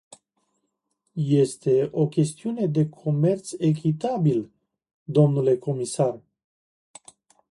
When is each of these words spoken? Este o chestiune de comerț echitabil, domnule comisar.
Este 1.43 1.89
o 1.91 2.07
chestiune 2.07 2.65
de 2.67 2.89
comerț 2.89 3.51
echitabil, 3.57 4.51
domnule 5.03 5.57
comisar. 5.57 6.21